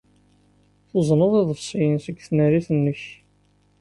[0.89, 3.01] Tuzneḍ iḍebsiyen seg tnarit-nnek.